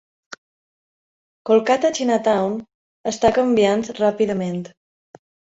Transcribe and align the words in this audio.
Kolkata 1.49 1.91
Chinatown 1.99 2.57
està 3.13 3.33
canviant 3.39 3.87
ràpidament. 4.03 4.61